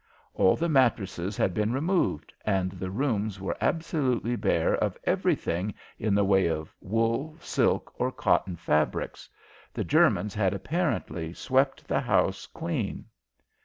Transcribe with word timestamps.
All 0.33 0.55
the 0.55 0.67
mattresses 0.67 1.37
had 1.37 1.53
been 1.53 1.71
removed 1.73 2.33
and 2.43 2.71
the 2.71 2.89
rooms 2.89 3.39
were 3.39 3.55
absolutely 3.61 4.35
bare 4.35 4.73
of 4.73 4.97
everything 5.03 5.75
in 5.99 6.15
the 6.15 6.23
way 6.25 6.47
of 6.47 6.73
wool, 6.81 7.37
silk, 7.39 7.93
or 7.99 8.11
cotton 8.11 8.55
fabrics. 8.55 9.29
The 9.75 9.83
Germans 9.83 10.33
had 10.33 10.55
apparently 10.55 11.33
swept 11.33 11.87
the 11.87 11.99
house 11.99 12.47
clean. 12.47 13.05